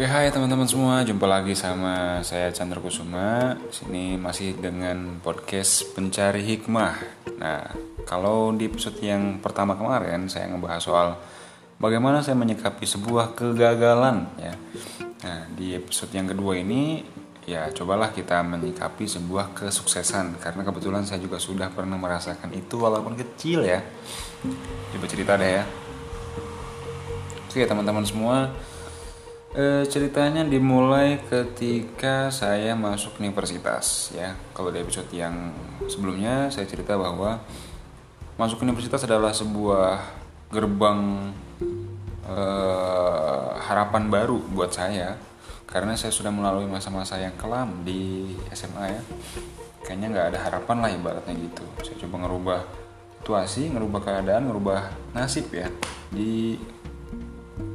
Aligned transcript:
Oke, 0.00 0.08
hai 0.08 0.32
teman-teman 0.32 0.64
semua. 0.64 1.04
Jumpa 1.04 1.28
lagi 1.28 1.52
sama 1.52 2.24
saya 2.24 2.48
Chandra 2.56 2.80
Kusuma. 2.80 3.52
Sini 3.68 4.16
masih 4.16 4.56
dengan 4.56 5.20
podcast 5.20 5.92
Pencari 5.92 6.40
Hikmah. 6.40 6.96
Nah, 7.36 7.68
kalau 8.08 8.48
di 8.56 8.64
episode 8.64 8.96
yang 9.04 9.44
pertama 9.44 9.76
kemarin 9.76 10.24
saya 10.24 10.48
ngebahas 10.48 10.80
soal 10.80 11.08
bagaimana 11.76 12.24
saya 12.24 12.32
menyikapi 12.32 12.80
sebuah 12.88 13.36
kegagalan 13.36 14.24
ya. 14.40 14.56
Nah, 15.20 15.52
di 15.52 15.76
episode 15.76 16.16
yang 16.16 16.32
kedua 16.32 16.56
ini 16.56 17.04
ya 17.44 17.68
cobalah 17.68 18.08
kita 18.08 18.40
menyikapi 18.40 19.04
sebuah 19.04 19.52
kesuksesan 19.52 20.40
karena 20.40 20.64
kebetulan 20.64 21.04
saya 21.04 21.20
juga 21.20 21.36
sudah 21.36 21.68
pernah 21.68 22.00
merasakan 22.00 22.48
itu 22.56 22.80
walaupun 22.80 23.20
kecil 23.20 23.68
ya. 23.68 23.84
Coba 24.96 25.04
cerita 25.04 25.36
deh 25.36 25.60
ya. 25.60 25.64
Oke, 27.52 27.68
teman-teman 27.68 28.08
semua, 28.08 28.48
E, 29.50 29.82
ceritanya 29.90 30.46
dimulai 30.46 31.18
ketika 31.26 32.30
saya 32.30 32.78
masuk 32.78 33.18
universitas 33.18 34.14
ya. 34.14 34.38
Kalau 34.54 34.70
di 34.70 34.78
episode 34.78 35.10
yang 35.10 35.50
sebelumnya 35.90 36.46
saya 36.54 36.70
cerita 36.70 36.94
bahwa 36.94 37.42
masuk 38.38 38.62
universitas 38.62 39.02
adalah 39.10 39.34
sebuah 39.34 40.06
gerbang 40.54 41.34
e, 42.30 42.38
harapan 43.66 44.06
baru 44.06 44.38
buat 44.54 44.70
saya 44.70 45.18
karena 45.66 45.98
saya 45.98 46.14
sudah 46.14 46.30
melalui 46.30 46.70
masa-masa 46.70 47.18
yang 47.18 47.34
kelam 47.34 47.82
di 47.82 48.30
SMA 48.54 48.86
ya. 48.86 49.02
Kayaknya 49.82 50.06
nggak 50.14 50.26
ada 50.30 50.38
harapan 50.46 50.76
lah 50.78 50.90
ibaratnya 50.94 51.34
gitu. 51.34 51.66
Saya 51.82 51.98
coba 52.06 52.22
ngerubah 52.22 52.60
situasi, 53.18 53.66
ngerubah 53.74 53.98
keadaan, 53.98 54.46
ngerubah 54.46 54.94
nasib 55.10 55.50
ya 55.50 55.66
di 56.14 56.54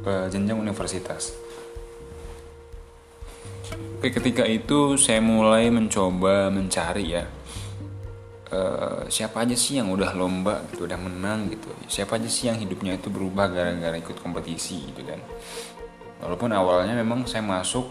e, 0.08 0.12
jenjang 0.32 0.56
universitas 0.56 1.45
Oke, 3.74 4.14
ketika 4.14 4.46
itu 4.46 5.00
saya 5.02 5.24
mulai 5.24 5.72
mencoba 5.74 6.54
mencari 6.54 7.18
ya 7.18 7.26
uh, 8.52 9.02
siapa 9.10 9.44
aja 9.46 9.56
sih 9.58 9.80
yang 9.80 9.90
udah 9.92 10.14
lomba 10.14 10.62
gitu, 10.72 10.86
udah 10.86 11.00
menang 11.00 11.50
gitu. 11.52 11.70
Siapa 11.90 12.18
aja 12.20 12.30
sih 12.30 12.52
yang 12.52 12.60
hidupnya 12.60 12.98
itu 12.98 13.10
berubah 13.10 13.50
gara-gara 13.50 13.96
ikut 13.98 14.18
kompetisi 14.22 14.86
gitu 14.92 15.02
kan. 15.06 15.20
Walaupun 16.24 16.52
awalnya 16.54 16.96
memang 16.98 17.28
saya 17.28 17.44
masuk 17.44 17.86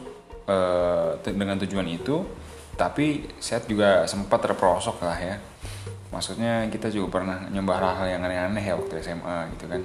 uh, 0.49 1.19
dengan 1.23 1.61
tujuan 1.61 1.87
itu, 1.87 2.25
tapi 2.75 3.29
saya 3.39 3.63
juga 3.65 4.09
sempat 4.09 4.43
terperosok 4.43 5.03
lah 5.05 5.19
ya. 5.19 5.37
Maksudnya 6.11 6.71
kita 6.71 6.95
juga 6.95 7.19
pernah 7.21 7.51
nyoba 7.51 7.83
hal-hal 7.83 8.07
yang 8.19 8.23
aneh-aneh 8.23 8.63
ya 8.63 8.75
waktu 8.79 9.03
SMA 9.03 9.51
gitu 9.59 9.67
kan. 9.67 9.83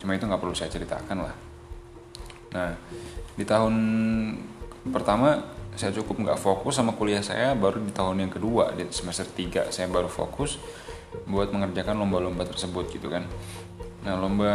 Cuma 0.00 0.16
itu 0.16 0.24
nggak 0.24 0.40
perlu 0.40 0.56
saya 0.56 0.72
ceritakan 0.72 1.28
lah. 1.28 1.36
Nah, 2.54 2.70
di 3.34 3.44
tahun 3.44 3.74
pertama 4.88 5.40
saya 5.74 5.90
cukup 5.90 6.22
nggak 6.22 6.38
fokus 6.38 6.78
sama 6.78 6.94
kuliah 6.94 7.24
saya 7.24 7.56
baru 7.58 7.82
di 7.82 7.90
tahun 7.90 8.26
yang 8.26 8.32
kedua 8.32 8.76
di 8.78 8.86
semester 8.94 9.26
3 9.26 9.74
saya 9.74 9.90
baru 9.90 10.06
fokus 10.06 10.62
buat 11.26 11.50
mengerjakan 11.50 11.98
lomba-lomba 11.98 12.46
tersebut 12.46 12.90
gitu 12.90 13.10
kan. 13.10 13.26
Nah 14.06 14.14
lomba 14.18 14.52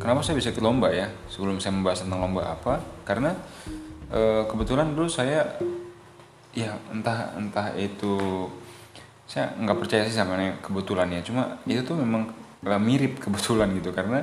kenapa 0.00 0.20
saya 0.20 0.36
bisa 0.36 0.52
ikut 0.52 0.64
lomba 0.64 0.92
ya 0.92 1.08
sebelum 1.32 1.60
saya 1.60 1.72
membahas 1.76 2.04
tentang 2.04 2.20
lomba 2.24 2.52
apa? 2.52 2.80
Karena 3.08 3.32
e, 4.12 4.44
kebetulan 4.48 4.92
dulu 4.92 5.08
saya 5.08 5.48
ya 6.52 6.76
entah 6.92 7.32
entah 7.36 7.72
itu 7.76 8.48
saya 9.24 9.56
nggak 9.56 9.78
percaya 9.80 10.04
sih 10.04 10.12
sama 10.12 10.36
kebetulan 10.60 11.08
ya 11.08 11.24
cuma 11.24 11.56
itu 11.64 11.80
tuh 11.80 11.96
memang 11.96 12.28
mirip 12.62 13.16
kebetulan 13.16 13.72
gitu 13.80 13.90
karena 13.96 14.20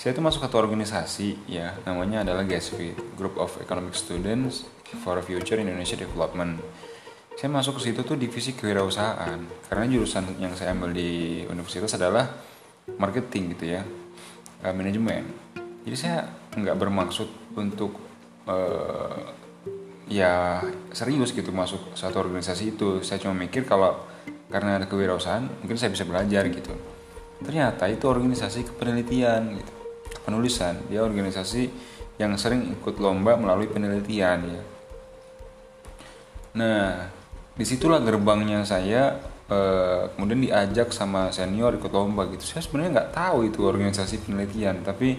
saya 0.00 0.16
itu 0.16 0.24
masuk 0.24 0.40
satu 0.48 0.56
organisasi 0.56 1.44
ya. 1.44 1.76
Namanya 1.84 2.24
adalah 2.24 2.48
GSV 2.48 2.96
Group 3.20 3.36
of 3.36 3.52
Economic 3.60 3.92
Students 3.92 4.64
for 5.04 5.20
Future 5.20 5.60
Indonesia 5.60 5.92
Development. 5.92 6.56
Saya 7.36 7.52
masuk 7.52 7.76
ke 7.76 7.92
situ 7.92 8.00
tuh 8.00 8.16
divisi 8.16 8.56
kewirausahaan 8.56 9.36
karena 9.68 9.84
jurusan 9.92 10.40
yang 10.40 10.56
saya 10.56 10.72
ambil 10.72 10.96
di 10.96 11.44
universitas 11.52 12.00
adalah 12.00 12.32
marketing 12.96 13.52
gitu 13.52 13.76
ya 13.76 13.84
uh, 14.64 14.72
manajemen. 14.72 15.28
Jadi 15.84 15.96
saya 16.00 16.24
nggak 16.56 16.80
bermaksud 16.80 17.28
untuk 17.60 18.00
uh, 18.48 19.20
ya 20.08 20.64
serius 20.96 21.36
gitu 21.36 21.52
masuk 21.52 21.92
satu 21.92 22.24
organisasi 22.24 22.72
itu. 22.72 23.04
Saya 23.04 23.20
cuma 23.20 23.36
mikir 23.36 23.68
kalau 23.68 24.00
karena 24.48 24.80
ada 24.80 24.88
kewirausahaan 24.88 25.44
mungkin 25.60 25.76
saya 25.76 25.92
bisa 25.92 26.08
belajar 26.08 26.48
gitu. 26.48 26.72
Ternyata 27.44 27.84
itu 27.92 28.08
organisasi 28.08 28.64
kepenelitian 28.64 29.60
gitu 29.60 29.79
penulisan. 30.24 30.76
Dia 30.88 31.02
organisasi 31.02 31.70
yang 32.20 32.36
sering 32.36 32.76
ikut 32.76 33.00
lomba 33.00 33.40
melalui 33.40 33.72
penelitian 33.72 34.38
ya. 34.44 34.62
Nah 36.60 37.08
di 37.56 37.64
situlah 37.64 38.04
gerbangnya 38.04 38.64
saya 38.64 39.16
eh, 39.48 40.02
kemudian 40.12 40.44
diajak 40.44 40.92
sama 40.92 41.32
senior 41.32 41.80
ikut 41.80 41.88
lomba 41.88 42.28
gitu. 42.28 42.44
Saya 42.44 42.60
sebenarnya 42.60 43.00
nggak 43.00 43.12
tahu 43.16 43.38
itu 43.48 43.64
organisasi 43.64 44.28
penelitian 44.28 44.84
tapi 44.84 45.16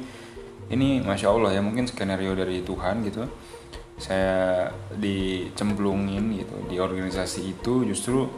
ini 0.72 1.04
masya 1.04 1.28
allah 1.34 1.52
ya 1.52 1.60
mungkin 1.60 1.90
skenario 1.90 2.38
dari 2.38 2.62
Tuhan 2.62 3.02
gitu. 3.10 3.26
Saya 3.98 4.70
dicemplungin 4.94 6.38
gitu 6.38 6.58
di 6.70 6.78
organisasi 6.78 7.50
itu 7.50 7.82
justru 7.90 8.30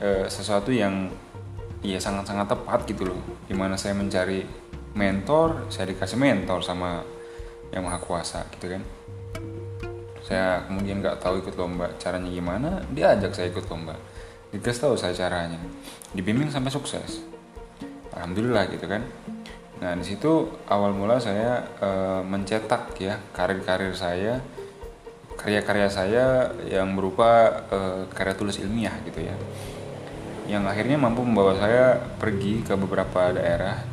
eh, 0.00 0.24
sesuatu 0.32 0.72
yang 0.72 1.12
ya 1.84 2.00
sangat-sangat 2.00 2.56
tepat 2.56 2.88
gitu 2.88 3.12
loh. 3.12 3.20
Di 3.44 3.52
mana 3.52 3.76
saya 3.76 3.92
mencari 3.92 4.67
mentor 4.96 5.68
saya 5.68 5.90
dikasih 5.92 6.16
mentor 6.16 6.64
sama 6.64 7.04
yang 7.72 7.84
maha 7.84 8.00
kuasa 8.00 8.44
gitu 8.56 8.72
kan. 8.72 8.82
Saya 10.24 10.64
kemudian 10.68 11.00
nggak 11.00 11.20
tahu 11.24 11.40
ikut 11.40 11.56
lomba 11.56 11.88
caranya 11.96 12.28
gimana 12.28 12.84
dia 12.92 13.16
ajak 13.16 13.32
saya 13.32 13.48
ikut 13.52 13.64
lomba. 13.68 13.96
Dikasih 14.52 14.80
tahu 14.88 14.94
saya 14.96 15.12
caranya. 15.12 15.60
Dibimbing 16.12 16.48
sampai 16.48 16.72
sukses. 16.72 17.24
Alhamdulillah 18.16 18.68
gitu 18.72 18.88
kan. 18.88 19.04
Nah 19.78 19.94
di 19.94 20.04
situ 20.04 20.50
awal 20.66 20.90
mula 20.90 21.22
saya 21.22 21.62
e, 21.78 21.90
mencetak 22.26 22.98
ya 22.98 23.14
karir-karir 23.30 23.94
saya 23.94 24.42
karya-karya 25.38 25.86
saya 25.86 26.50
yang 26.66 26.98
berupa 26.98 27.62
e, 27.70 27.78
karya 28.10 28.34
tulis 28.34 28.58
ilmiah 28.58 28.96
gitu 29.06 29.22
ya. 29.22 29.36
Yang 30.48 30.64
akhirnya 30.66 30.96
mampu 30.98 31.22
membawa 31.22 31.54
saya 31.54 32.00
pergi 32.18 32.64
ke 32.66 32.74
beberapa 32.74 33.30
daerah 33.30 33.84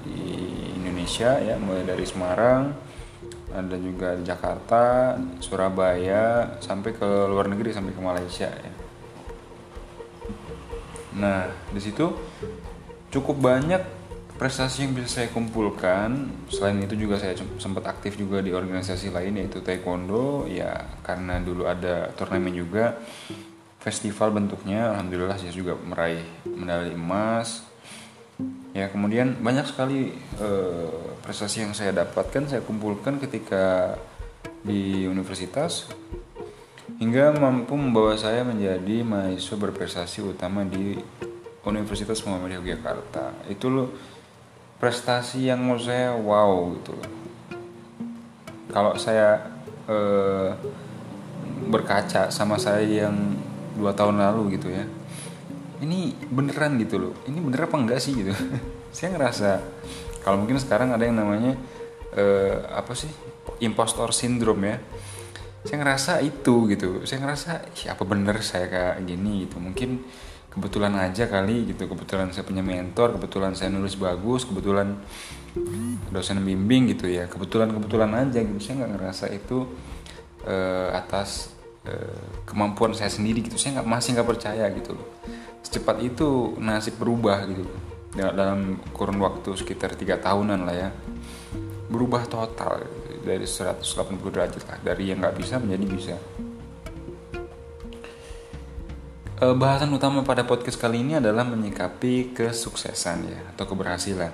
Indonesia 1.06 1.38
ya 1.38 1.54
mulai 1.62 1.86
dari 1.86 2.02
Semarang 2.02 2.74
ada 3.54 3.78
juga 3.78 4.18
Jakarta, 4.26 5.14
Surabaya 5.38 6.58
sampai 6.58 6.98
ke 6.98 7.06
luar 7.30 7.46
negeri 7.46 7.70
sampai 7.70 7.94
ke 7.94 8.02
Malaysia 8.02 8.50
ya. 8.50 8.74
Nah, 11.14 11.46
di 11.70 11.78
situ 11.78 12.10
cukup 13.14 13.38
banyak 13.38 13.86
prestasi 14.42 14.90
yang 14.90 14.98
bisa 14.98 15.22
saya 15.22 15.30
kumpulkan. 15.30 16.26
Selain 16.50 16.82
itu 16.82 16.98
juga 16.98 17.22
saya 17.22 17.38
sempat 17.62 17.86
aktif 17.86 18.18
juga 18.18 18.42
di 18.42 18.50
organisasi 18.50 19.14
lain 19.14 19.46
yaitu 19.46 19.62
taekwondo 19.62 20.50
ya 20.50 20.90
karena 21.06 21.38
dulu 21.38 21.70
ada 21.70 22.10
turnamen 22.18 22.58
juga 22.58 22.98
festival 23.78 24.34
bentuknya 24.34 24.90
alhamdulillah 24.98 25.38
saya 25.38 25.54
juga 25.54 25.78
meraih 25.78 26.26
medali 26.50 26.98
emas 26.98 27.62
ya 28.76 28.92
kemudian 28.92 29.40
banyak 29.40 29.72
sekali 29.72 30.12
uh, 30.44 31.16
prestasi 31.24 31.64
yang 31.64 31.72
saya 31.72 31.96
dapatkan 31.96 32.52
saya 32.52 32.60
kumpulkan 32.60 33.24
ketika 33.24 33.96
di 34.68 35.08
universitas 35.08 35.88
hingga 37.00 37.32
mampu 37.40 37.80
membawa 37.80 38.20
saya 38.20 38.44
menjadi 38.44 39.00
mahasiswa 39.08 39.56
berprestasi 39.56 40.28
utama 40.28 40.68
di 40.68 41.00
Universitas 41.66 42.22
Muhammadiyah 42.22 42.62
Yogyakarta. 42.62 43.50
Itu 43.50 43.74
loh 43.74 43.90
prestasi 44.78 45.50
yang 45.50 45.66
menurut 45.66 45.82
saya 45.88 46.14
wow 46.14 46.72
gitu 46.78 46.94
loh. 46.94 47.10
Kalau 48.70 48.94
saya 49.00 49.56
uh, 49.88 50.52
berkaca 51.72 52.30
sama 52.30 52.60
saya 52.60 52.84
yang 52.84 53.40
dua 53.76 53.96
tahun 53.96 54.20
lalu 54.20 54.60
gitu 54.60 54.72
ya 54.72 54.86
ini 55.84 56.16
beneran 56.30 56.78
gitu 56.80 56.96
loh. 57.00 57.14
Ini 57.28 57.40
bener 57.42 57.68
apa 57.68 57.76
enggak 57.76 58.00
sih? 58.00 58.16
gitu. 58.16 58.32
Saya 58.96 59.16
ngerasa 59.16 59.50
kalau 60.24 60.42
mungkin 60.42 60.58
sekarang 60.58 60.90
ada 60.94 61.04
yang 61.06 61.18
namanya 61.22 61.54
uh, 62.18 62.56
apa 62.74 62.98
sih 62.98 63.10
impostor 63.62 64.12
syndrome 64.12 64.64
ya. 64.66 64.78
Saya 65.66 65.82
ngerasa 65.82 66.22
itu 66.22 66.70
gitu. 66.70 67.02
Saya 67.10 67.26
ngerasa 67.26 67.74
siapa 67.74 68.06
bener 68.06 68.38
saya 68.46 68.70
kayak 68.70 69.02
gini 69.10 69.50
gitu? 69.50 69.58
Mungkin 69.58 70.06
kebetulan 70.54 70.94
aja 70.98 71.26
kali 71.26 71.74
gitu. 71.74 71.90
Kebetulan 71.90 72.30
saya 72.30 72.46
punya 72.46 72.62
mentor 72.62 73.18
kebetulan 73.18 73.58
saya 73.58 73.74
nulis 73.74 73.98
bagus 73.98 74.46
kebetulan 74.46 74.94
dosen 76.14 76.46
bimbing 76.46 76.94
gitu 76.94 77.10
ya. 77.10 77.26
Kebetulan 77.26 77.74
kebetulan 77.74 78.14
aja 78.14 78.46
gitu. 78.46 78.62
Saya 78.62 78.86
nggak 78.86 78.92
ngerasa 78.94 79.26
itu 79.34 79.66
uh, 80.46 80.94
atas 80.94 81.55
kemampuan 82.46 82.94
saya 82.98 83.10
sendiri 83.10 83.46
gitu. 83.46 83.58
Saya 83.58 83.82
nggak 83.82 83.90
masih 83.90 84.10
nggak 84.18 84.30
percaya 84.30 84.66
gitu 84.74 84.98
loh. 84.98 85.08
Secepat 85.62 85.98
itu 86.02 86.58
nasib 86.62 86.98
berubah 87.02 87.46
gitu 87.50 87.66
dalam 88.16 88.80
kurun 88.96 89.20
waktu 89.20 89.54
sekitar 89.60 89.94
tiga 89.98 90.18
tahunan 90.18 90.66
lah 90.66 90.76
ya. 90.76 90.90
Berubah 91.92 92.26
total 92.26 92.86
dari 93.26 93.46
180 93.46 93.82
derajat 94.30 94.64
lah. 94.70 94.78
Dari 94.82 95.12
yang 95.12 95.22
nggak 95.22 95.36
bisa 95.38 95.58
menjadi 95.58 95.86
bisa. 95.86 96.16
E, 99.36 99.46
bahasan 99.52 99.92
utama 99.92 100.24
pada 100.24 100.48
podcast 100.48 100.80
kali 100.80 101.04
ini 101.04 101.20
adalah 101.20 101.44
menyikapi 101.44 102.32
kesuksesan 102.32 103.18
ya 103.28 103.40
atau 103.52 103.68
keberhasilan. 103.68 104.32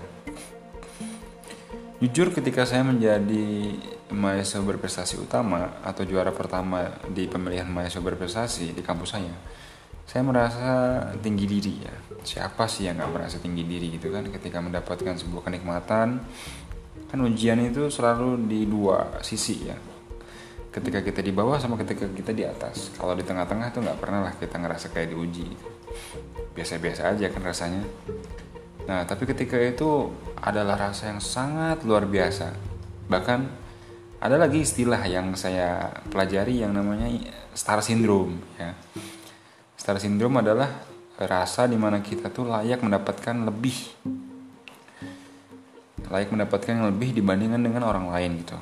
Jujur 2.02 2.34
ketika 2.34 2.66
saya 2.66 2.82
menjadi 2.82 3.78
mahasiswa 4.12 4.62
berprestasi 4.62 5.18
utama 5.18 5.82
atau 5.82 6.04
juara 6.04 6.36
pertama 6.36 6.92
di 7.10 7.26
pemilihan 7.26 7.68
mahasiswa 7.68 8.04
berprestasi 8.04 8.76
di 8.76 8.82
kampus 8.84 9.16
saya 9.16 9.36
saya 10.12 10.28
merasa 10.28 10.68
tinggi 11.24 11.48
diri 11.48 11.74
ya. 11.88 11.96
Siapa 12.20 12.68
sih 12.68 12.84
yang 12.84 13.00
nggak 13.00 13.12
merasa 13.16 13.40
tinggi 13.40 13.64
diri 13.64 13.96
gitu 13.96 14.12
kan? 14.12 14.28
Ketika 14.28 14.60
mendapatkan 14.60 15.16
sebuah 15.16 15.48
kenikmatan 15.48 16.20
kan 17.08 17.20
ujian 17.24 17.60
itu 17.64 17.88
selalu 17.88 18.44
di 18.44 18.68
dua 18.68 19.24
sisi 19.24 19.72
ya. 19.72 19.78
Ketika 20.68 21.00
kita 21.00 21.24
di 21.24 21.32
bawah 21.32 21.56
sama 21.64 21.80
ketika 21.80 22.12
kita 22.12 22.36
di 22.36 22.44
atas. 22.44 22.92
Kalau 23.00 23.16
di 23.16 23.24
tengah-tengah 23.24 23.72
tuh 23.72 23.88
nggak 23.88 24.00
pernah 24.04 24.20
lah 24.28 24.36
kita 24.36 24.60
ngerasa 24.60 24.92
kayak 24.92 25.16
diuji. 25.16 25.48
Biasa-biasa 26.60 27.16
aja 27.16 27.32
kan 27.32 27.48
rasanya. 27.48 27.84
Nah 28.92 29.08
tapi 29.08 29.24
ketika 29.32 29.56
itu 29.64 30.12
adalah 30.44 30.92
rasa 30.92 31.08
yang 31.08 31.24
sangat 31.24 31.88
luar 31.88 32.04
biasa. 32.04 32.52
Bahkan 33.08 33.40
ada 34.22 34.38
lagi 34.38 34.62
istilah 34.62 35.02
yang 35.10 35.34
saya 35.34 35.90
pelajari 36.14 36.62
yang 36.62 36.78
namanya 36.78 37.10
star 37.58 37.82
syndrome 37.82 38.38
ya 38.56 38.78
Star 39.82 39.98
syndrome 39.98 40.46
adalah 40.46 40.70
rasa 41.18 41.66
di 41.66 41.74
mana 41.74 42.06
kita 42.06 42.30
tuh 42.30 42.46
layak 42.46 42.86
mendapatkan 42.86 43.34
lebih 43.50 43.74
layak 46.06 46.30
mendapatkan 46.30 46.78
yang 46.78 46.86
lebih 46.94 47.18
dibandingkan 47.18 47.66
dengan 47.66 47.90
orang 47.90 48.14
lain 48.14 48.46
gitu. 48.46 48.54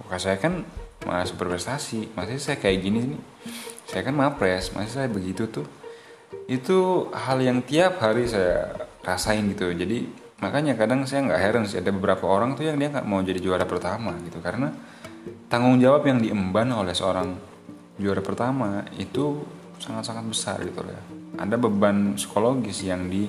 Maka 0.00 0.16
saya 0.16 0.40
kan 0.40 0.64
masih 1.04 1.36
berprestasi, 1.36 2.16
masih 2.16 2.40
saya 2.40 2.56
kayak 2.56 2.88
gini 2.88 3.04
nih. 3.04 3.22
Saya 3.84 4.00
kan 4.08 4.16
mapres, 4.16 4.72
masih 4.72 4.92
saya 4.96 5.08
begitu 5.12 5.44
tuh. 5.52 5.68
Itu 6.48 7.12
hal 7.12 7.44
yang 7.44 7.60
tiap 7.60 8.00
hari 8.00 8.24
saya 8.24 8.72
rasain 9.04 9.44
gitu. 9.52 9.68
Jadi 9.76 10.08
makanya 10.40 10.72
kadang 10.72 11.04
saya 11.04 11.28
nggak 11.28 11.40
heran 11.42 11.68
sih 11.68 11.84
ada 11.84 11.92
beberapa 11.92 12.24
orang 12.24 12.56
tuh 12.56 12.64
yang 12.64 12.80
dia 12.80 12.88
nggak 12.88 13.04
mau 13.04 13.20
jadi 13.20 13.44
juara 13.44 13.68
pertama 13.68 14.16
gitu 14.24 14.40
karena 14.40 14.72
tanggung 15.52 15.76
jawab 15.76 16.08
yang 16.08 16.16
diemban 16.16 16.72
oleh 16.72 16.96
seorang 16.96 17.36
juara 18.00 18.24
pertama 18.24 18.88
itu 18.96 19.44
sangat-sangat 19.76 20.24
besar 20.24 20.56
gitu 20.64 20.80
ya. 20.80 21.02
Ada 21.36 21.60
beban 21.60 22.16
psikologis 22.16 22.80
yang 22.80 23.12
di 23.12 23.28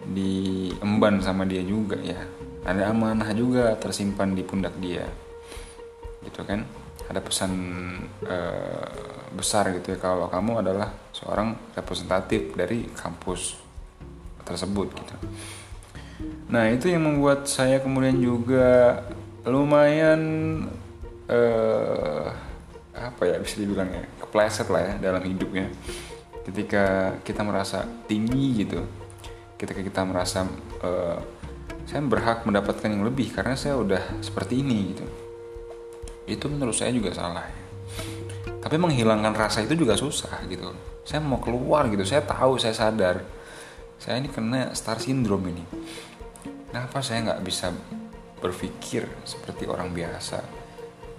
diemban 0.00 1.20
sama 1.20 1.44
dia 1.44 1.60
juga 1.60 2.00
ya. 2.00 2.24
Ada 2.64 2.96
amanah 2.96 3.36
juga 3.36 3.76
tersimpan 3.76 4.32
di 4.32 4.40
pundak 4.40 4.72
dia. 4.80 5.04
Gitu 6.24 6.40
kan? 6.40 6.64
Ada 7.12 7.20
pesan 7.20 7.52
uh, 8.24 8.88
besar 9.36 9.76
gitu 9.76 9.92
ya 9.92 9.98
kalau 10.00 10.32
kamu 10.32 10.64
adalah 10.64 10.88
seorang 11.12 11.52
representatif 11.76 12.56
dari 12.56 12.88
kampus 12.96 13.60
tersebut 14.48 14.88
gitu. 14.96 15.14
Nah 16.48 16.72
itu 16.72 16.88
yang 16.88 17.04
membuat 17.04 17.44
saya 17.44 17.76
kemudian 17.84 18.16
juga 18.24 19.04
lumayan 19.44 20.20
uh, 21.32 22.28
apa 22.92 23.22
ya 23.24 23.40
bisa 23.40 23.56
dibilang 23.56 23.88
ya 23.88 24.04
kepleset 24.20 24.68
lah 24.68 24.82
ya 24.84 24.94
dalam 25.00 25.24
hidupnya. 25.24 25.72
Ketika 26.44 27.16
kita 27.24 27.40
merasa 27.46 27.86
tinggi 28.04 28.66
gitu 28.66 28.82
ketika 29.62 29.78
kita 29.78 30.02
merasa 30.02 30.42
uh, 30.82 31.22
saya 31.86 32.02
berhak 32.02 32.42
mendapatkan 32.42 32.90
yang 32.90 33.06
lebih 33.06 33.30
karena 33.30 33.54
saya 33.54 33.78
udah 33.78 34.18
seperti 34.18 34.58
ini 34.58 34.90
gitu. 34.90 35.06
Itu 36.26 36.50
menurut 36.50 36.74
saya 36.74 36.90
juga 36.90 37.14
salah 37.14 37.46
ya. 37.46 37.60
tapi 38.62 38.78
menghilangkan 38.78 39.34
rasa 39.34 39.62
itu 39.62 39.74
juga 39.78 39.94
susah 39.94 40.42
gitu. 40.50 40.74
Saya 41.06 41.22
mau 41.22 41.38
keluar 41.38 41.86
gitu 41.90 42.02
saya 42.02 42.26
tahu 42.26 42.58
saya 42.58 42.74
sadar. 42.74 43.22
Saya 44.02 44.18
ini 44.18 44.26
kena 44.26 44.74
star 44.74 44.98
syndrome 44.98 45.54
ini. 45.54 45.62
Kenapa 46.70 46.98
saya 46.98 47.30
nggak 47.30 47.42
bisa 47.46 47.70
berpikir 48.42 49.06
seperti 49.22 49.70
orang 49.70 49.94
biasa 49.94 50.61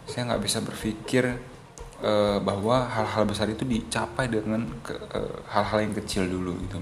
saya 0.08 0.32
nggak 0.32 0.44
bisa 0.44 0.60
berpikir 0.60 1.40
uh, 2.04 2.38
bahwa 2.44 2.84
hal-hal 2.92 3.24
besar 3.24 3.48
itu 3.48 3.64
dicapai 3.64 4.28
dengan 4.28 4.68
eh, 4.92 5.36
hal-hal 5.50 5.80
uh, 5.80 5.84
yang 5.84 5.94
kecil 5.96 6.28
dulu 6.28 6.60
gitu. 6.68 6.78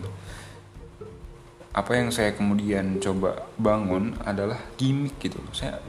Apa 1.72 1.96
yang 1.96 2.12
saya 2.12 2.36
kemudian 2.36 3.00
coba 3.00 3.48
bangun 3.56 4.18
adalah 4.28 4.60
gimmick 4.76 5.16
gitu 5.24 5.40
saya 5.56 5.80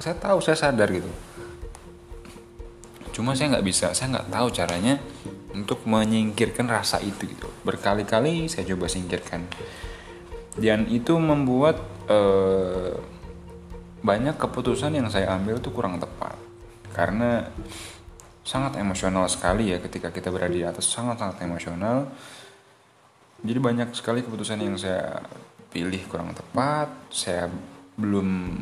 saya 0.00 0.16
tahu 0.16 0.40
saya 0.40 0.56
sadar 0.56 0.88
gitu. 0.90 1.06
Cuma 3.14 3.36
saya 3.36 3.54
nggak 3.54 3.66
bisa 3.66 3.92
saya 3.92 4.16
nggak 4.18 4.32
tahu 4.32 4.48
caranya 4.50 4.98
untuk 5.52 5.84
menyingkirkan 5.84 6.66
rasa 6.66 6.98
itu 7.04 7.28
gitu. 7.28 7.46
Berkali-kali 7.62 8.48
saya 8.48 8.64
coba 8.74 8.88
singkirkan. 8.88 9.44
Dan 10.58 10.90
itu 10.90 11.14
membuat 11.14 11.78
uh, 12.10 12.96
banyak 14.02 14.34
keputusan 14.34 14.96
yang 14.96 15.06
saya 15.12 15.30
ambil 15.36 15.62
itu 15.62 15.70
kurang 15.70 16.00
tepat 16.00 16.49
karena 17.00 17.48
sangat 18.44 18.76
emosional 18.76 19.24
sekali 19.24 19.72
ya 19.72 19.80
ketika 19.80 20.12
kita 20.12 20.28
berada 20.28 20.52
di 20.52 20.60
atas 20.60 20.84
sangat-sangat 20.84 21.40
emosional. 21.40 22.12
Jadi 23.40 23.56
banyak 23.56 23.88
sekali 23.96 24.20
keputusan 24.20 24.60
yang 24.60 24.76
saya 24.76 25.16
pilih 25.72 26.04
kurang 26.12 26.36
tepat. 26.36 26.92
Saya 27.08 27.48
belum 27.96 28.60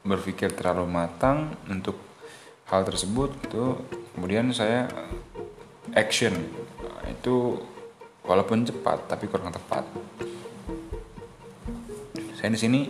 berpikir 0.00 0.56
terlalu 0.56 0.88
matang 0.88 1.52
untuk 1.68 2.00
hal 2.72 2.88
tersebut. 2.88 3.36
Gitu 3.44 3.84
kemudian 4.16 4.48
saya 4.56 4.88
action. 5.92 6.32
Itu 7.04 7.60
walaupun 8.24 8.64
cepat 8.64 9.12
tapi 9.12 9.28
kurang 9.28 9.52
tepat. 9.52 9.84
Saya 12.32 12.48
di 12.48 12.56
sini 12.56 12.80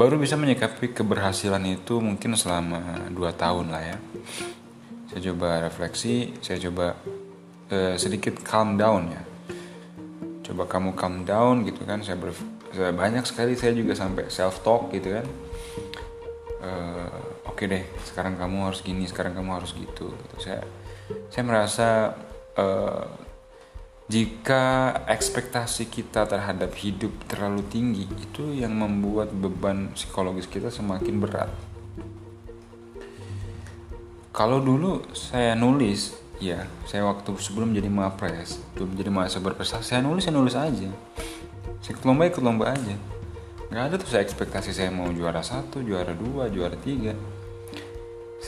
baru 0.00 0.16
bisa 0.16 0.40
menyikapi 0.40 0.96
keberhasilan 0.96 1.60
itu 1.68 2.00
mungkin 2.00 2.32
selama 2.32 3.12
2 3.12 3.20
tahun 3.36 3.68
lah 3.68 3.82
ya. 3.84 3.96
Saya 5.12 5.20
coba 5.28 5.60
refleksi 5.60 6.32
saya 6.40 6.56
coba 6.56 6.96
uh, 7.68 7.94
sedikit 8.00 8.40
calm 8.40 8.80
down 8.80 9.12
ya. 9.12 9.22
Coba 10.40 10.64
kamu 10.64 10.96
calm 10.96 11.28
down 11.28 11.68
gitu 11.68 11.84
kan 11.84 12.00
saya, 12.00 12.16
ber, 12.16 12.32
saya 12.72 12.96
banyak 12.96 13.28
sekali 13.28 13.52
saya 13.60 13.76
juga 13.76 13.92
sampai 13.92 14.32
self 14.32 14.64
talk 14.64 14.88
gitu 14.96 15.20
kan. 15.20 15.26
Uh, 16.64 17.52
oke 17.52 17.68
deh 17.68 17.84
sekarang 18.08 18.40
kamu 18.40 18.72
harus 18.72 18.80
gini 18.80 19.04
sekarang 19.04 19.36
kamu 19.36 19.60
harus 19.60 19.72
gitu, 19.72 20.12
gitu. 20.12 20.36
saya 20.40 20.60
saya 21.32 21.44
merasa 21.44 21.88
uh, 22.56 23.04
jika 24.10 24.90
ekspektasi 25.06 25.86
kita 25.86 26.26
terhadap 26.26 26.74
hidup 26.82 27.14
terlalu 27.30 27.62
tinggi 27.70 28.10
itu 28.10 28.42
yang 28.58 28.74
membuat 28.74 29.30
beban 29.30 29.94
psikologis 29.94 30.50
kita 30.50 30.66
semakin 30.66 31.22
berat. 31.22 31.46
Kalau 34.34 34.58
dulu 34.58 35.06
saya 35.14 35.54
nulis 35.54 36.18
ya 36.42 36.66
saya 36.90 37.06
waktu 37.06 37.38
sebelum 37.38 37.70
jadi 37.70 37.86
mapres 37.86 38.58
belum 38.74 38.98
jadi 38.98 39.14
mahasiswa 39.14 39.46
berprestasi 39.46 39.86
saya 39.94 40.02
nulis 40.02 40.26
saya 40.26 40.34
nulis 40.34 40.58
aja. 40.58 40.90
Saya 41.78 41.92
ikut 41.94 42.02
lomba 42.02 42.26
ikut 42.26 42.42
lomba 42.42 42.74
aja. 42.74 42.98
Nggak 43.70 43.84
ada 43.86 43.94
tuh 43.94 44.10
saya 44.10 44.26
ekspektasi 44.26 44.74
saya 44.74 44.90
mau 44.90 45.06
juara 45.14 45.46
satu 45.46 45.86
juara 45.86 46.10
dua 46.18 46.50
juara 46.50 46.74
tiga 46.74 47.14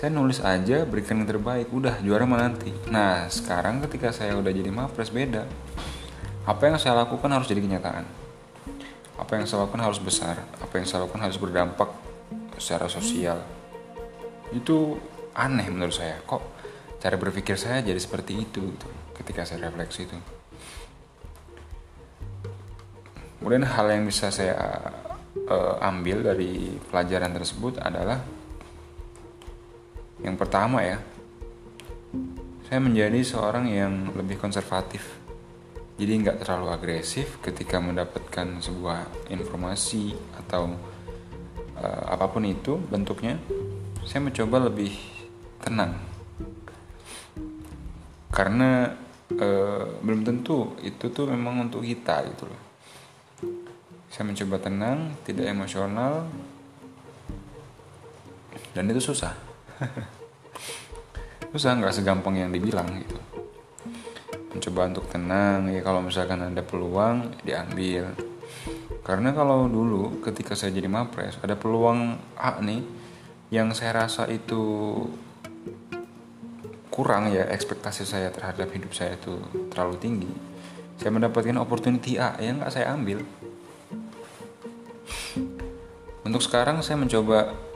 saya 0.02 0.18
nulis 0.18 0.42
aja 0.42 0.82
berikan 0.82 1.23
yang 1.23 1.30
terbaik 1.30 1.71
udah 1.71 2.02
juara 2.02 2.26
mana 2.26 2.50
nanti. 2.50 2.75
Nah 2.90 3.30
sekarang 3.30 3.78
ketika 3.87 4.11
saya 4.11 4.35
udah 4.35 4.50
jadi 4.50 4.66
mapres 4.66 5.14
beda. 5.14 5.47
Apa 6.42 6.66
yang 6.66 6.75
saya 6.82 7.06
lakukan 7.06 7.30
harus 7.30 7.47
jadi 7.47 7.62
kenyataan. 7.62 8.02
Apa 9.14 9.38
yang 9.38 9.47
saya 9.47 9.62
lakukan 9.62 9.78
harus 9.78 10.02
besar. 10.02 10.42
Apa 10.59 10.82
yang 10.82 10.90
saya 10.90 11.06
lakukan 11.06 11.23
harus 11.23 11.38
berdampak 11.38 11.87
secara 12.59 12.90
sosial. 12.90 13.47
Itu 14.50 14.99
aneh 15.38 15.71
menurut 15.71 15.94
saya. 15.94 16.18
Kok 16.26 16.42
cara 16.99 17.14
berpikir 17.14 17.54
saya 17.54 17.78
jadi 17.87 18.02
seperti 18.02 18.42
itu 18.42 18.75
gitu, 18.75 18.90
ketika 19.14 19.47
saya 19.47 19.71
refleksi 19.71 20.11
itu. 20.11 20.18
Kemudian 23.38 23.71
hal 23.71 23.87
yang 23.87 24.02
bisa 24.02 24.35
saya 24.35 24.59
uh, 25.47 25.78
ambil 25.78 26.26
dari 26.26 26.75
pelajaran 26.90 27.30
tersebut 27.30 27.78
adalah 27.78 28.41
yang 30.22 30.38
pertama 30.38 30.82
ya 30.82 31.02
saya 32.72 32.88
menjadi 32.88 33.20
seorang 33.20 33.68
yang 33.68 34.16
lebih 34.16 34.40
konservatif. 34.40 35.20
Jadi 36.00 36.24
nggak 36.24 36.40
terlalu 36.40 36.72
agresif 36.72 37.36
ketika 37.44 37.76
mendapatkan 37.76 38.64
sebuah 38.64 39.28
informasi 39.28 40.16
atau 40.40 40.72
uh, 41.76 42.04
apa 42.08 42.32
pun 42.32 42.48
itu 42.48 42.80
bentuknya. 42.88 43.36
Saya 44.08 44.24
mencoba 44.24 44.72
lebih 44.72 44.96
tenang. 45.60 46.00
Karena 48.32 48.88
e, 49.28 49.48
belum 50.00 50.24
tentu 50.24 50.72
itu 50.80 51.12
tuh 51.12 51.28
memang 51.28 51.68
untuk 51.68 51.84
kita 51.84 52.24
gitu 52.32 52.48
loh. 52.48 52.62
Saya 54.08 54.26
mencoba 54.26 54.56
tenang 54.58 55.12
tidak 55.22 55.52
emosional 55.52 56.24
dan 58.72 58.88
itu 58.88 59.12
susah 59.12 59.51
susah 61.52 61.76
nggak 61.76 61.94
segampang 61.94 62.40
yang 62.40 62.50
dibilang 62.50 62.88
gitu. 62.96 63.18
Mencoba 64.52 64.88
untuk 64.88 65.06
tenang 65.08 65.68
ya 65.68 65.80
kalau 65.84 66.00
misalkan 66.04 66.40
ada 66.40 66.62
peluang 66.64 67.32
diambil. 67.44 68.12
Karena 69.02 69.34
kalau 69.34 69.66
dulu 69.66 70.22
ketika 70.22 70.54
saya 70.54 70.70
jadi 70.72 70.86
mapres 70.86 71.36
ada 71.42 71.58
peluang 71.58 72.16
A 72.38 72.62
nih 72.62 72.86
yang 73.50 73.74
saya 73.74 74.06
rasa 74.06 74.30
itu 74.30 74.62
kurang 76.92 77.32
ya 77.32 77.48
ekspektasi 77.48 78.04
saya 78.04 78.28
terhadap 78.28 78.68
hidup 78.72 78.92
saya 78.92 79.16
itu 79.16 79.40
terlalu 79.72 79.96
tinggi. 79.98 80.32
Saya 81.00 81.10
mendapatkan 81.10 81.56
opportunity 81.58 82.20
A 82.20 82.38
yang 82.38 82.62
nggak 82.62 82.72
saya 82.72 82.94
ambil. 82.94 83.24
Untuk 86.22 86.40
sekarang 86.44 86.78
saya 86.80 86.96
mencoba 87.00 87.71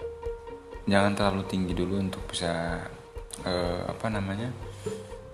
jangan 0.87 1.12
terlalu 1.19 1.43
tinggi 1.50 1.75
dulu 1.75 1.99
untuk 1.99 2.23
bisa 2.31 2.83
uh, 3.43 3.83
apa 3.90 4.07
namanya 4.07 4.55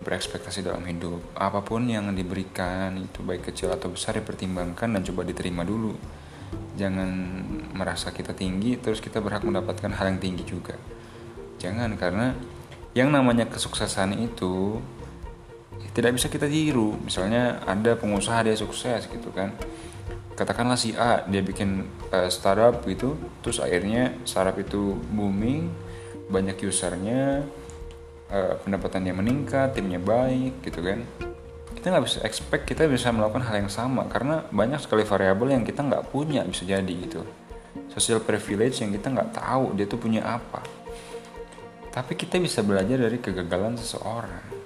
berekspektasi 0.02 0.66
dalam 0.66 0.82
hidup. 0.88 1.22
Apa 1.38 1.62
pun 1.62 1.86
yang 1.86 2.10
diberikan 2.10 2.98
itu 2.98 3.22
baik 3.22 3.52
kecil 3.52 3.70
atau 3.70 3.92
besar 3.92 4.18
dipertimbangkan 4.18 4.98
dan 4.98 5.00
coba 5.06 5.22
diterima 5.22 5.62
dulu. 5.62 5.94
Jangan 6.74 7.10
merasa 7.76 8.10
kita 8.10 8.34
tinggi 8.34 8.80
terus 8.80 8.98
kita 8.98 9.22
berhak 9.22 9.46
mendapatkan 9.46 9.92
hal 9.94 10.10
yang 10.10 10.20
tinggi 10.20 10.42
juga. 10.42 10.74
Jangan 11.62 11.94
karena 11.94 12.34
yang 12.92 13.14
namanya 13.14 13.46
kesuksesan 13.46 14.18
itu 14.18 14.82
tidak 15.94 16.18
bisa 16.18 16.26
kita 16.26 16.50
tiru. 16.50 16.98
Misalnya 16.98 17.62
ada 17.62 17.94
pengusaha 17.94 18.42
dia 18.42 18.56
sukses 18.58 19.06
gitu 19.06 19.30
kan 19.30 19.54
katakanlah 20.32 20.80
si 20.80 20.96
A 20.96 21.24
dia 21.28 21.44
bikin 21.44 21.84
uh, 22.08 22.28
startup 22.32 22.80
gitu 22.88 23.16
terus 23.44 23.60
akhirnya 23.60 24.16
startup 24.24 24.56
itu 24.56 24.96
booming 25.12 25.68
banyak 26.32 26.56
usernya 26.64 27.44
uh, 28.32 28.54
pendapatannya 28.64 29.12
meningkat 29.12 29.76
timnya 29.76 30.00
baik 30.00 30.64
gitu 30.64 30.80
kan. 30.80 31.04
Kita 31.76 31.92
nggak 31.92 32.04
bisa 32.08 32.18
expect 32.24 32.64
kita 32.64 32.88
bisa 32.88 33.12
melakukan 33.12 33.44
hal 33.44 33.66
yang 33.66 33.72
sama 33.72 34.08
karena 34.08 34.46
banyak 34.48 34.80
sekali 34.80 35.04
variabel 35.04 35.52
yang 35.52 35.64
kita 35.66 35.84
nggak 35.84 36.08
punya 36.08 36.40
bisa 36.48 36.64
jadi 36.64 36.88
gitu. 36.88 37.20
Social 37.92 38.24
privilege 38.24 38.80
yang 38.80 38.92
kita 38.92 39.12
nggak 39.12 39.36
tahu 39.36 39.76
dia 39.76 39.84
tuh 39.84 40.00
punya 40.00 40.24
apa. 40.24 40.64
Tapi 41.92 42.16
kita 42.16 42.40
bisa 42.40 42.64
belajar 42.64 42.96
dari 42.96 43.20
kegagalan 43.20 43.76
seseorang. 43.76 44.64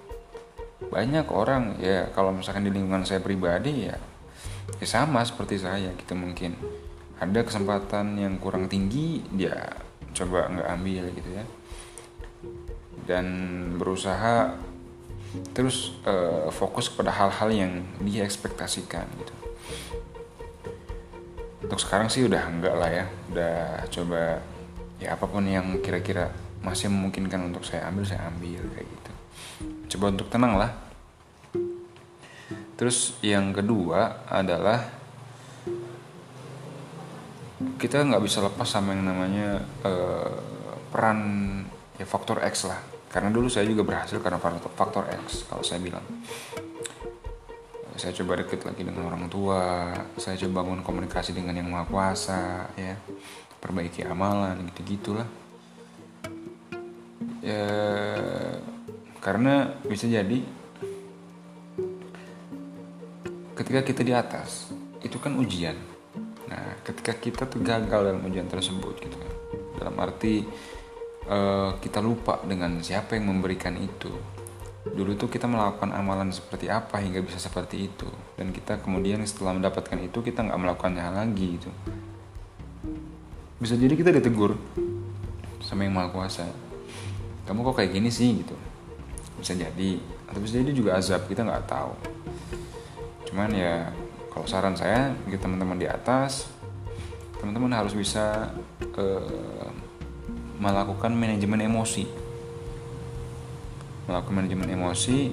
Banyak 0.87 1.27
orang 1.35 1.83
ya 1.83 2.07
kalau 2.15 2.31
misalkan 2.31 2.63
di 2.63 2.71
lingkungan 2.71 3.03
saya 3.03 3.19
pribadi 3.19 3.91
ya 3.91 3.99
ya 4.79 4.87
sama 4.87 5.23
seperti 5.23 5.61
saya 5.61 5.93
gitu 5.95 6.15
mungkin. 6.15 6.57
Ada 7.17 7.49
kesempatan 7.49 8.21
yang 8.21 8.37
kurang 8.37 8.69
tinggi 8.69 9.25
dia 9.33 9.57
coba 10.13 10.53
nggak 10.53 10.69
ambil 10.69 11.05
gitu 11.17 11.31
ya. 11.33 11.45
Dan 13.07 13.27
berusaha 13.79 14.57
terus 15.53 15.97
uh, 16.09 16.49
fokus 16.49 16.89
pada 16.89 17.13
hal-hal 17.13 17.49
yang 17.53 17.73
dia 18.05 18.25
ekspektasikan 18.25 19.05
gitu. 19.21 19.35
Untuk 21.67 21.81
sekarang 21.83 22.13
sih 22.13 22.27
udah 22.29 22.43
enggak 22.47 22.75
lah 22.77 22.91
ya. 22.93 23.05
Udah 23.33 23.57
coba 23.91 24.39
ya 25.01 25.13
apa 25.17 25.25
pun 25.29 25.45
yang 25.45 25.77
kira-kira 25.81 26.33
masih 26.65 26.89
memungkinkan 26.89 27.53
untuk 27.53 27.65
saya 27.65 27.89
ambil 27.89 28.05
saya 28.05 28.29
ambil 28.29 28.61
kayak 28.75 28.89
gitu. 28.89 29.13
Coba 29.97 30.13
untuk 30.13 30.29
tenang 30.29 30.59
lah 30.61 30.86
Terus 32.77 33.17
yang 33.25 33.57
kedua 33.57 34.29
adalah 34.29 34.85
kita 37.81 38.05
nggak 38.05 38.21
bisa 38.21 38.45
lepas 38.45 38.69
sama 38.69 38.93
yang 38.93 39.09
namanya 39.09 39.65
uh, 39.81 40.37
peran 40.93 41.21
ya 41.97 42.05
faktor 42.05 42.45
X 42.45 42.69
lah. 42.69 42.81
Karena 43.09 43.33
dulu 43.33 43.49
saya 43.49 43.65
juga 43.65 43.81
berhasil 43.81 44.21
karena 44.21 44.37
faktor 44.77 45.09
X 45.25 45.49
kalau 45.49 45.65
saya 45.65 45.81
bilang. 45.81 46.05
Saya 47.97 48.13
coba 48.13 48.37
deket 48.37 48.61
lagi 48.61 48.85
dengan 48.85 49.09
orang 49.09 49.25
tua, 49.33 49.89
saya 50.21 50.37
coba 50.37 50.61
bangun 50.61 50.85
komunikasi 50.85 51.33
dengan 51.33 51.57
yang 51.57 51.73
maha 51.73 51.89
kuasa, 51.89 52.69
ya, 52.77 52.93
perbaiki 53.57 54.05
amalan, 54.05 54.69
gitu 54.69 54.85
gitulah. 54.85 55.25
Ya, 57.41 57.65
karena 59.25 59.81
bisa 59.89 60.05
jadi 60.13 60.45
ketika 63.67 63.83
kita 63.83 64.03
di 64.07 64.15
atas 64.15 64.71
itu 65.03 65.19
kan 65.19 65.35
ujian. 65.35 65.75
Nah 66.47 66.79
ketika 66.87 67.19
kita 67.19 67.51
tuh 67.51 67.59
gagal 67.67 68.15
dalam 68.15 68.23
ujian 68.23 68.47
tersebut 68.47 68.95
gitu 69.03 69.19
kan. 69.19 69.33
Dalam 69.83 69.95
arti 69.99 70.47
uh, 71.27 71.75
kita 71.83 71.99
lupa 71.99 72.39
dengan 72.47 72.79
siapa 72.79 73.19
yang 73.19 73.27
memberikan 73.27 73.75
itu. 73.75 74.15
Dulu 74.87 75.19
tuh 75.19 75.27
kita 75.27 75.51
melakukan 75.51 75.91
amalan 75.99 76.31
seperti 76.31 76.71
apa 76.71 77.03
hingga 77.03 77.19
bisa 77.27 77.43
seperti 77.43 77.91
itu. 77.91 78.07
Dan 78.39 78.55
kita 78.55 78.79
kemudian 78.79 79.19
setelah 79.27 79.59
mendapatkan 79.59 79.99
itu 79.99 80.23
kita 80.23 80.47
nggak 80.47 80.59
melakukannya 80.63 81.11
lagi 81.11 81.59
gitu. 81.59 81.71
Bisa 83.59 83.75
jadi 83.75 83.99
kita 83.99 84.15
ditegur 84.15 84.55
sama 85.59 85.83
yang 85.83 85.99
maha 85.99 86.15
kuasa. 86.15 86.47
Kamu 87.51 87.67
kok 87.67 87.83
kayak 87.83 87.99
gini 87.99 88.15
sih 88.15 88.47
gitu. 88.47 88.55
Bisa 89.43 89.59
jadi. 89.59 89.99
Atau 90.31 90.39
bisa 90.39 90.55
jadi 90.63 90.71
juga 90.71 90.95
azab 90.95 91.27
kita 91.27 91.43
nggak 91.43 91.67
tahu 91.67 92.17
cuman 93.27 93.51
ya 93.51 93.91
kalau 94.31 94.47
saran 94.47 94.77
saya 94.77 95.17
bagi 95.25 95.41
teman-teman 95.41 95.81
di 95.81 95.89
atas 95.89 96.53
teman-teman 97.41 97.73
harus 97.73 97.93
bisa 97.93 98.53
uh, 98.97 99.69
melakukan 100.57 101.13
manajemen 101.13 101.69
emosi. 101.69 102.05
Melakukan 104.07 104.35
manajemen 104.35 104.69
emosi 104.73 105.33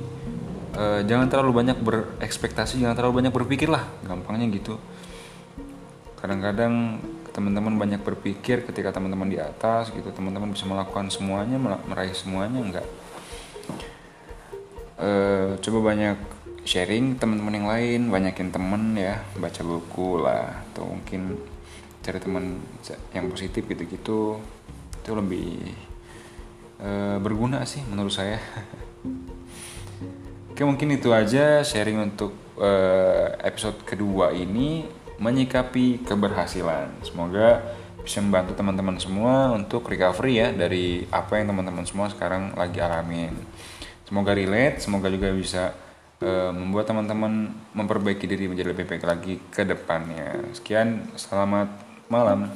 uh, 0.76 1.02
jangan 1.06 1.30
terlalu 1.30 1.64
banyak 1.64 1.78
berekspektasi 1.80 2.82
jangan 2.82 2.98
terlalu 2.98 3.24
banyak 3.24 3.34
berpikir 3.34 3.70
lah. 3.72 3.88
Gampangnya 4.04 4.50
gitu. 4.52 4.80
Kadang-kadang 6.20 7.04
teman-teman 7.34 7.76
banyak 7.76 8.02
berpikir 8.06 8.62
ketika 8.62 8.94
teman-teman 8.94 9.26
di 9.26 9.42
atas 9.42 9.90
gitu 9.90 10.14
teman-teman 10.14 10.54
bisa 10.54 10.70
melakukan 10.70 11.10
semuanya 11.10 11.58
meraih 11.60 12.14
semuanya 12.14 12.60
enggak? 12.62 12.88
Uh, 14.96 15.58
coba 15.60 15.92
banyak 15.92 16.16
sharing 16.64 17.20
teman-teman 17.20 17.54
yang 17.60 17.68
lain 17.68 18.02
banyakin 18.08 18.50
temen 18.50 18.96
ya 18.96 19.20
baca 19.36 19.62
buku 19.64 20.24
lah 20.24 20.64
atau 20.72 20.96
mungkin 20.96 21.36
cari 22.04 22.20
teman 22.20 22.60
yang 23.16 23.28
positif 23.32 23.64
gitu-gitu. 23.68 24.40
Itu 25.04 25.12
lebih 25.16 25.60
e, 26.80 26.90
berguna 27.20 27.68
sih 27.68 27.84
menurut 27.88 28.12
saya. 28.12 28.40
Oke 30.52 30.64
mungkin 30.64 30.96
itu 30.96 31.12
aja 31.12 31.64
sharing 31.64 32.00
untuk 32.12 32.36
e, 32.60 32.72
episode 33.44 33.84
kedua 33.84 34.32
ini 34.32 34.88
menyikapi 35.20 36.04
keberhasilan. 36.08 37.04
Semoga 37.04 37.60
bisa 38.04 38.20
membantu 38.20 38.52
teman-teman 38.60 39.00
semua 39.00 39.56
untuk 39.56 39.88
recovery 39.88 40.44
ya 40.44 40.52
dari 40.52 41.08
apa 41.08 41.40
yang 41.40 41.56
teman-teman 41.56 41.88
semua 41.88 42.12
sekarang 42.12 42.52
lagi 42.56 42.84
alamin. 42.84 43.32
Semoga 44.04 44.36
relate 44.36 44.84
semoga 44.84 45.08
juga 45.08 45.32
bisa 45.32 45.72
Eh, 46.24 46.52
membuat 46.56 46.88
teman-teman 46.88 47.52
memperbaiki 47.76 48.24
diri 48.24 48.48
menjadi 48.48 48.72
lebih 48.72 48.88
baik 48.88 49.04
lagi 49.04 49.36
ke 49.52 49.68
depannya. 49.68 50.56
Sekian, 50.56 51.04
selamat 51.20 51.68
malam. 52.08 52.48